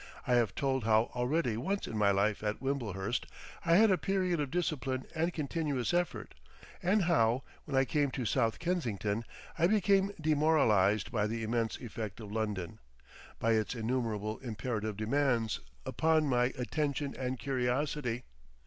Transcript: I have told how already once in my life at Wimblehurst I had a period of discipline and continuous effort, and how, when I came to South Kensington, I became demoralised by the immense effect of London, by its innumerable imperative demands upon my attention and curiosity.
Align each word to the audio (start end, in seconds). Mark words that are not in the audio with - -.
I 0.25 0.33
have 0.33 0.55
told 0.55 0.83
how 0.83 1.11
already 1.13 1.55
once 1.57 1.85
in 1.85 1.95
my 1.95 2.09
life 2.09 2.41
at 2.41 2.59
Wimblehurst 2.59 3.27
I 3.63 3.75
had 3.75 3.91
a 3.91 3.99
period 3.99 4.39
of 4.39 4.49
discipline 4.49 5.05
and 5.13 5.31
continuous 5.31 5.93
effort, 5.93 6.33
and 6.81 7.03
how, 7.03 7.43
when 7.65 7.77
I 7.77 7.85
came 7.85 8.09
to 8.09 8.25
South 8.25 8.57
Kensington, 8.57 9.23
I 9.59 9.67
became 9.67 10.11
demoralised 10.19 11.11
by 11.11 11.27
the 11.27 11.43
immense 11.43 11.77
effect 11.77 12.19
of 12.19 12.31
London, 12.31 12.79
by 13.37 13.51
its 13.51 13.75
innumerable 13.75 14.39
imperative 14.39 14.97
demands 14.97 15.59
upon 15.85 16.25
my 16.25 16.45
attention 16.57 17.13
and 17.15 17.37
curiosity. 17.37 18.23